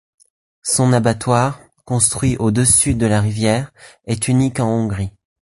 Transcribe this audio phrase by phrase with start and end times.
[0.63, 3.71] Son abattoir, construit au-dessus de la rivière,
[4.05, 5.11] est unique en Hongrie.